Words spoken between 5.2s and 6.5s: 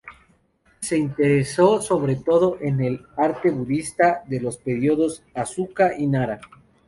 Asuka y Nara.